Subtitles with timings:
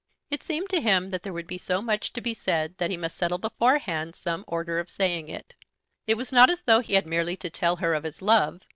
[0.31, 2.97] It seemed to him that there would be so much to be said that he
[2.97, 5.53] must settle beforehand some order of saying it.
[6.07, 8.61] It was not as though he had merely to tell her of his love.